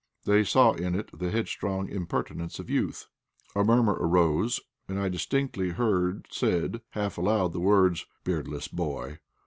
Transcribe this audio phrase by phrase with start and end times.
[0.25, 3.05] They saw in it the headstrong impertinence of youth.
[3.55, 9.19] A murmur arose, and I distinctly heard said, half aloud, the words, "Beardless boy."